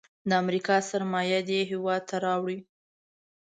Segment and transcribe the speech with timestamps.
[0.29, 2.59] د امریکا سرمایه دې هیواد ته راوړي.